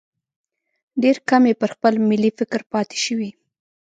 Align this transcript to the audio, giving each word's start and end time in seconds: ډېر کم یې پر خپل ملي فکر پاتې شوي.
ډېر 1.01 1.17
کم 1.29 1.43
یې 1.49 1.55
پر 1.61 1.69
خپل 1.75 1.93
ملي 2.09 2.31
فکر 2.39 2.61
پاتې 2.71 2.97
شوي. 3.05 3.29